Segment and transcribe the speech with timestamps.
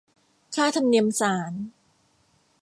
[0.55, 1.53] ค่าธรรมเนียมศาล